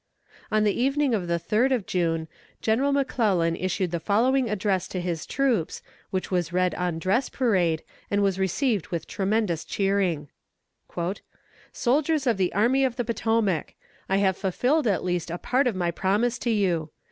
On 0.51 0.63
the 0.63 0.73
evening 0.73 1.13
of 1.13 1.27
the 1.27 1.37
third 1.37 1.71
of 1.71 1.85
June, 1.85 2.27
General 2.59 2.91
McClellan 2.91 3.55
issued 3.55 3.91
the 3.91 3.99
following 3.99 4.49
address 4.49 4.87
to 4.87 4.99
his 4.99 5.27
troops, 5.27 5.83
which 6.09 6.31
was 6.31 6.51
read 6.51 6.73
on 6.73 6.97
dress 6.97 7.29
parade, 7.29 7.83
and 8.09 8.23
was 8.23 8.39
received 8.39 8.87
with 8.87 9.05
tremendous 9.05 9.63
cheering: 9.63 10.29
"Soldiers 11.71 12.25
of 12.25 12.37
the 12.37 12.51
Army 12.55 12.83
of 12.83 12.95
the 12.95 13.05
Potomac! 13.05 13.75
I 14.09 14.17
have 14.17 14.37
fulfilled 14.37 14.87
at 14.87 15.03
least 15.03 15.29
a 15.29 15.37
part 15.37 15.67
of 15.67 15.75
my 15.75 15.91
promise 15.91 16.39
to 16.39 16.49
you. 16.49 16.89